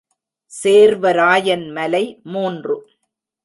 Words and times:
சேர்வராயன் 0.51 1.71
மலை 1.71 2.03
மூன்று. 2.23 2.75